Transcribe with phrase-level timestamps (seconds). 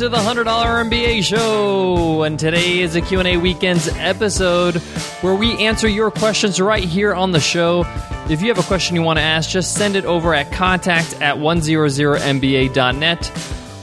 [0.00, 2.22] to the $100 MBA show.
[2.22, 4.76] And today is a Q&A weekends episode
[5.20, 7.84] where we answer your questions right here on the show.
[8.30, 11.20] If you have a question you want to ask, just send it over at contact
[11.20, 13.32] at 100mba.net.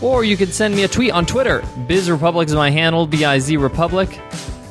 [0.02, 1.64] Or you can send me a tweet on Twitter.
[1.86, 4.20] Biz Republic is my handle, B-I-Z Republic.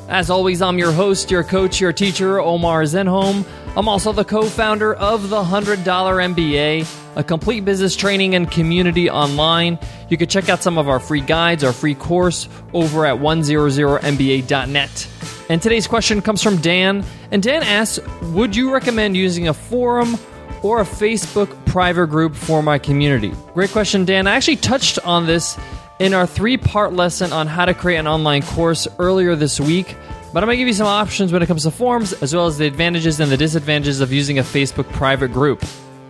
[0.09, 3.47] As always, I'm your host, your coach, your teacher, Omar Zenhom.
[3.77, 9.79] I'm also the co-founder of the $100 MBA, a complete business training and community online.
[10.09, 15.09] You can check out some of our free guides, our free course over at 100mba.net.
[15.51, 18.01] And today's question comes from Dan, and Dan asks,
[18.33, 20.17] "Would you recommend using a forum
[20.63, 24.27] or a Facebook private group for my community?" Great question, Dan.
[24.27, 25.59] I actually touched on this
[25.99, 29.95] in our three part lesson on how to create an online course earlier this week.
[30.37, 32.45] But I'm going to give you some options when it comes to forums, as well
[32.45, 35.65] as the advantages and the disadvantages of using a Facebook private group.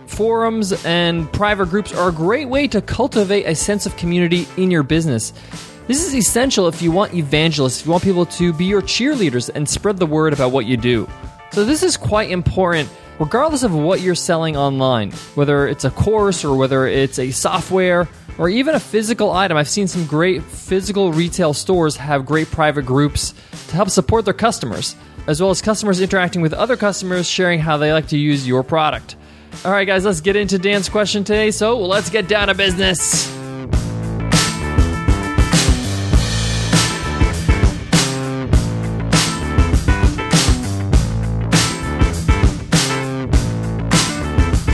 [0.07, 4.69] Forums and private groups are a great way to cultivate a sense of community in
[4.69, 5.31] your business.
[5.87, 9.49] This is essential if you want evangelists, if you want people to be your cheerleaders
[9.55, 11.07] and spread the word about what you do.
[11.53, 16.43] So, this is quite important regardless of what you're selling online, whether it's a course
[16.43, 19.57] or whether it's a software or even a physical item.
[19.57, 23.33] I've seen some great physical retail stores have great private groups
[23.69, 24.95] to help support their customers,
[25.27, 28.63] as well as customers interacting with other customers, sharing how they like to use your
[28.63, 29.15] product.
[29.65, 31.51] All right, guys, let's get into Dan's question today.
[31.51, 33.36] So let's get down to business.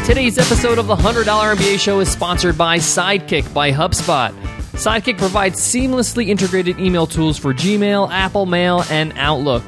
[0.05, 4.33] Today's episode of the $100 MBA show is sponsored by Sidekick by HubSpot.
[4.73, 9.63] Sidekick provides seamlessly integrated email tools for Gmail, Apple Mail, and Outlook.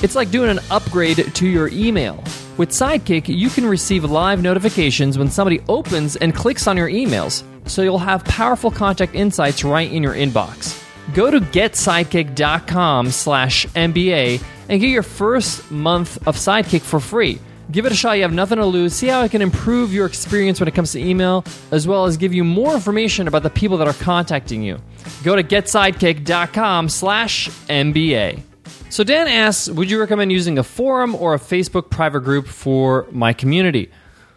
[0.00, 2.22] It's like doing an upgrade to your email.
[2.56, 7.42] With Sidekick, you can receive live notifications when somebody opens and clicks on your emails,
[7.68, 10.80] so you'll have powerful contact insights right in your inbox.
[11.14, 17.40] Go to getsidekick.com slash MBA and get your first month of Sidekick for free.
[17.70, 18.12] Give it a shot.
[18.12, 18.94] You have nothing to lose.
[18.94, 22.16] See how it can improve your experience when it comes to email, as well as
[22.16, 24.80] give you more information about the people that are contacting you.
[25.22, 28.42] Go to getsidekick.com slash MBA.
[28.88, 33.06] So Dan asks, would you recommend using a forum or a Facebook private group for
[33.12, 33.90] my community?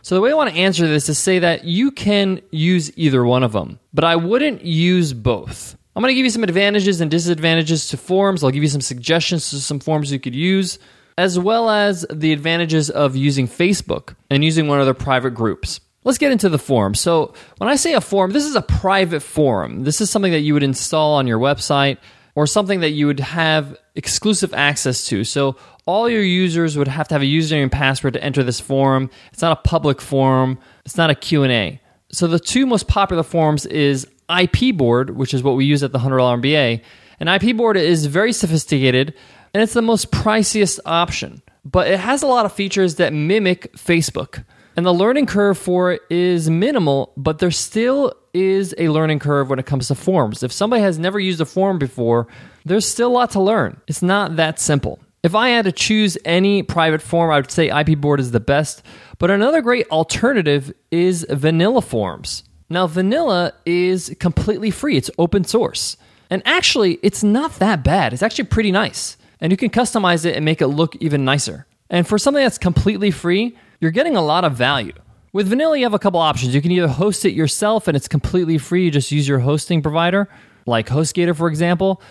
[0.03, 3.25] So the way I want to answer this is say that you can use either
[3.25, 5.75] one of them, but I wouldn't use both.
[5.95, 8.43] I'm going to give you some advantages and disadvantages to forums.
[8.43, 10.77] I'll give you some suggestions to some forums you could use
[11.17, 15.79] as well as the advantages of using Facebook and using one of their private groups.
[16.03, 16.95] Let's get into the forum.
[16.95, 19.83] So, when I say a forum, this is a private forum.
[19.83, 21.97] This is something that you would install on your website
[22.35, 25.23] or something that you would have exclusive access to.
[25.23, 28.59] So, all your users would have to have a username and password to enter this
[28.59, 29.09] forum.
[29.31, 30.59] It's not a public forum.
[30.85, 31.79] It's not a Q&A.
[32.11, 35.93] So, the two most popular forums is IP board, which is what we use at
[35.93, 36.81] the $100 MBA.
[37.19, 39.13] And IP board is very sophisticated
[39.53, 41.41] and it's the most priciest option.
[41.65, 44.43] But it has a lot of features that mimic Facebook.
[44.75, 49.49] And the learning curve for it is minimal, but there still is a learning curve
[49.49, 50.41] when it comes to forms.
[50.41, 52.27] If somebody has never used a form before,
[52.65, 53.79] there's still a lot to learn.
[53.87, 54.99] It's not that simple.
[55.21, 58.39] If I had to choose any private form, I would say IP Board is the
[58.39, 58.83] best.
[59.19, 62.43] But another great alternative is Vanilla Forums.
[62.69, 65.95] Now, Vanilla is completely free, it's open source.
[66.29, 68.11] And actually, it's not that bad.
[68.11, 71.67] It's actually pretty nice and you can customize it and make it look even nicer.
[71.89, 74.93] And for something that's completely free, you're getting a lot of value.
[75.33, 76.55] With Vanilla, you have a couple options.
[76.55, 79.81] You can either host it yourself and it's completely free, you just use your hosting
[79.81, 80.29] provider,
[80.65, 82.01] like HostGator, for example.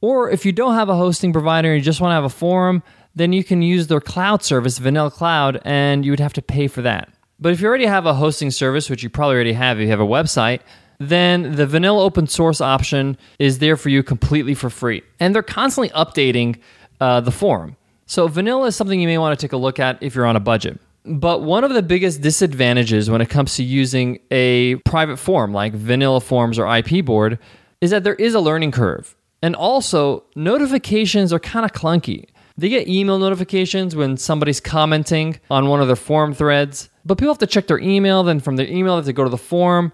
[0.00, 2.28] Or if you don't have a hosting provider and you just want to have a
[2.28, 2.82] forum,
[3.14, 6.66] then you can use their cloud service, Vanilla Cloud, and you would have to pay
[6.66, 7.08] for that.
[7.38, 9.90] But if you already have a hosting service, which you probably already have if you
[9.90, 10.60] have a website,
[11.00, 15.02] then the vanilla open source option is there for you completely for free.
[15.18, 16.60] And they're constantly updating
[17.00, 17.76] uh, the forum.
[18.06, 20.36] So, vanilla is something you may want to take a look at if you're on
[20.36, 20.80] a budget.
[21.04, 25.72] But one of the biggest disadvantages when it comes to using a private form like
[25.72, 27.38] Vanilla Forums or IP Board
[27.80, 29.16] is that there is a learning curve.
[29.42, 32.26] And also, notifications are kind of clunky.
[32.58, 37.32] They get email notifications when somebody's commenting on one of their forum threads, but people
[37.32, 38.22] have to check their email.
[38.22, 39.92] Then, from their email, they have to go to the forum.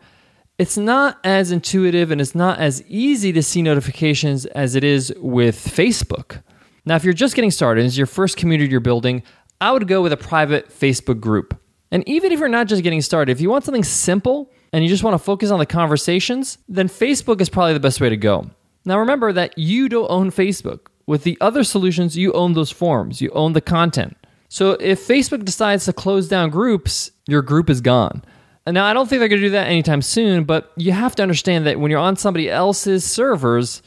[0.58, 5.14] It's not as intuitive and it's not as easy to see notifications as it is
[5.18, 6.42] with Facebook.
[6.86, 9.24] Now, if you're just getting started, and it's your first community you're building,
[9.60, 11.60] I would go with a private Facebook group.
[11.90, 14.88] And even if you're not just getting started, if you want something simple and you
[14.88, 18.16] just want to focus on the conversations, then Facebook is probably the best way to
[18.16, 18.48] go.
[18.84, 20.86] Now, remember that you don't own Facebook.
[21.06, 24.16] With the other solutions, you own those forms, you own the content.
[24.48, 28.24] So if Facebook decides to close down groups, your group is gone.
[28.64, 31.14] And now, I don't think they're going to do that anytime soon, but you have
[31.16, 33.82] to understand that when you're on somebody else's servers,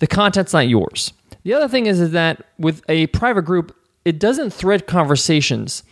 [0.00, 1.12] the content's not yours.
[1.44, 5.82] The other thing is, is that with a private group, it doesn't thread conversations.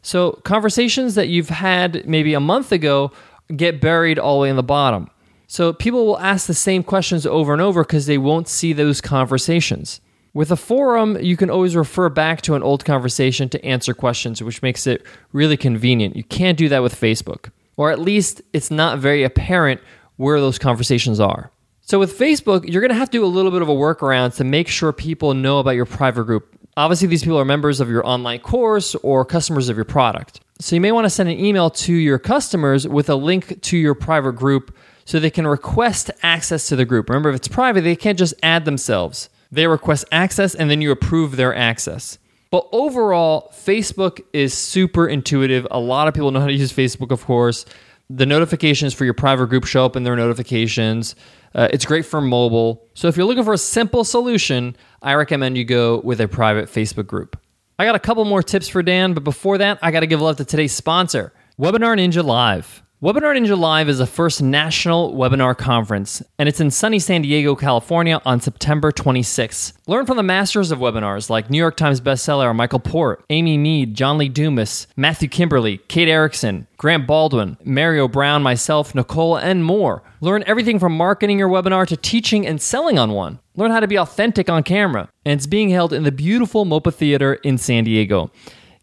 [0.00, 3.12] So, conversations that you've had maybe a month ago
[3.54, 5.10] get buried all the way in the bottom.
[5.46, 9.00] So, people will ask the same questions over and over because they won't see those
[9.00, 10.00] conversations.
[10.34, 14.42] With a forum, you can always refer back to an old conversation to answer questions,
[14.42, 16.16] which makes it really convenient.
[16.16, 19.80] You can't do that with Facebook or at least it's not very apparent
[20.16, 21.50] where those conversations are.
[21.84, 24.36] So with Facebook, you're going to have to do a little bit of a workaround
[24.36, 26.48] to make sure people know about your private group.
[26.76, 30.40] Obviously, these people are members of your online course or customers of your product.
[30.60, 33.76] So you may want to send an email to your customers with a link to
[33.76, 34.74] your private group
[35.04, 37.10] so they can request access to the group.
[37.10, 39.28] Remember, if it's private, they can't just add themselves.
[39.50, 42.16] They request access and then you approve their access.
[42.50, 45.66] But overall, Facebook is super intuitive.
[45.70, 47.64] A lot of people know how to use Facebook, of course.
[48.08, 51.16] The notifications for your private group show up in their notifications.
[51.54, 52.88] Uh, it's great for mobile.
[52.94, 56.68] So if you're looking for a simple solution, I recommend you go with a private
[56.68, 57.38] Facebook group.
[57.78, 60.20] I got a couple more tips for Dan, but before that, I got to give
[60.20, 62.82] love to today's sponsor, Webinar Ninja Live.
[63.02, 67.56] Webinar Ninja Live is the first national webinar conference, and it's in sunny San Diego,
[67.56, 69.72] California on September 26th.
[69.88, 73.96] Learn from the masters of webinars like New York Times bestseller Michael Port, Amy Mead,
[73.96, 80.04] John Lee Dumas, Matthew Kimberley, Kate Erickson, Grant Baldwin, Mario Brown, myself, Nicole, and more.
[80.20, 83.40] Learn everything from marketing your webinar to teaching and selling on one.
[83.56, 85.08] Learn how to be authentic on camera.
[85.24, 88.30] And it's being held in the beautiful MOPA Theater in San Diego.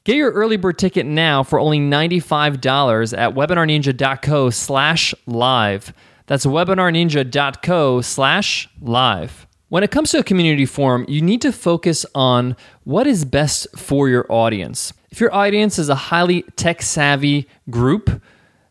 [0.03, 5.93] Get your early bird ticket now for only $95 at webinarninja.co slash live.
[6.25, 9.47] That's webinarninja.co slash live.
[9.67, 12.55] When it comes to a community forum, you need to focus on
[12.85, 14.93] what is best for your audience.
[15.11, 18.21] If your audience is a highly tech savvy group,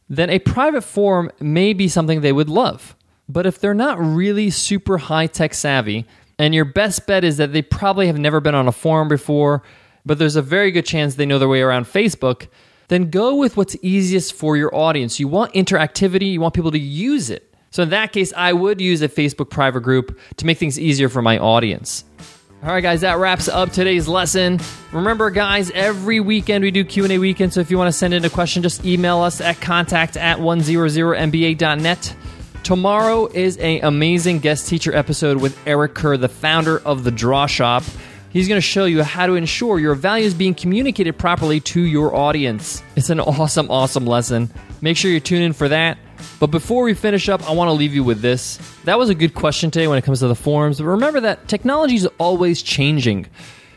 [0.09, 2.97] then a private forum may be something they would love.
[3.29, 6.07] But if they're not really super high tech savvy,
[6.39, 9.63] and your best bet is that they probably have never been on a forum before,
[10.05, 12.49] but there's a very good chance they know their way around Facebook,
[12.89, 15.21] then go with what's easiest for your audience.
[15.21, 17.55] You want interactivity, you want people to use it.
[17.71, 21.09] So in that case, I would use a Facebook private group to make things easier
[21.09, 22.05] for my audience.
[22.63, 24.59] All right, guys, that wraps up today's lesson.
[24.91, 28.25] Remember, guys, every weekend we do Q&A weekend, so if you want to send in
[28.25, 32.17] a question, just email us at contact at 100mba.net.
[32.65, 37.47] Tomorrow is an amazing guest teacher episode with Eric Kerr, the founder of The Draw
[37.47, 37.85] Shop.
[38.31, 41.81] He's going to show you how to ensure your value is being communicated properly to
[41.81, 42.83] your audience.
[42.95, 44.51] It's an awesome, awesome lesson.
[44.83, 45.99] Make sure you tune in for that.
[46.39, 48.59] But before we finish up, I want to leave you with this.
[48.85, 50.79] That was a good question today when it comes to the forums.
[50.79, 53.27] But remember that technology is always changing,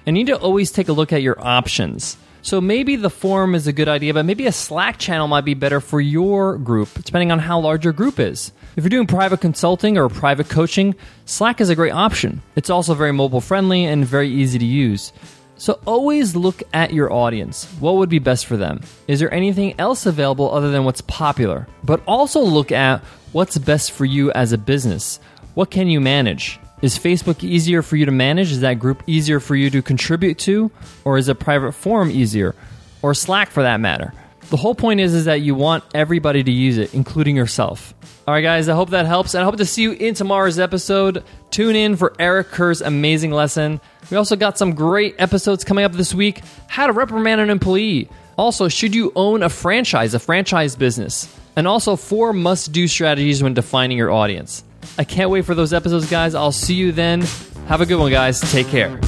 [0.06, 2.18] and you need to always take a look at your options.
[2.44, 5.54] So maybe the forum is a good idea, but maybe a Slack channel might be
[5.54, 8.52] better for your group, depending on how large your group is.
[8.76, 10.96] If you're doing private consulting or private coaching,
[11.26, 12.42] Slack is a great option.
[12.56, 15.14] It's also very mobile friendly and very easy to use.
[15.58, 17.66] So always look at your audience.
[17.80, 18.82] What would be best for them?
[19.08, 21.68] Is there anything else available other than what's popular?
[21.84, 23.04] But also look at
[23.34, 25.20] what's best for you as a business.
[25.54, 26.60] What can you manage?
[26.81, 28.51] Is Facebook easier for you to manage?
[28.51, 30.72] Is that group easier for you to contribute to?
[31.06, 32.56] Or is a private forum easier?
[33.01, 34.14] Or Slack for that matter?
[34.50, 37.94] The whole point is, is that you want everybody to use it, including yourself.
[38.28, 39.33] All right, guys, I hope that helps.
[39.33, 41.23] And I hope to see you in tomorrow's episode.
[41.52, 43.80] Tune in for Eric Kerr's amazing lesson.
[44.09, 48.09] We also got some great episodes coming up this week how to reprimand an employee.
[48.38, 51.33] Also, should you own a franchise, a franchise business?
[51.56, 54.64] And also, four must do strategies when defining your audience.
[54.97, 56.35] I can't wait for those episodes, guys.
[56.35, 57.21] I'll see you then.
[57.68, 58.40] Have a good one, guys.
[58.52, 59.00] Take care.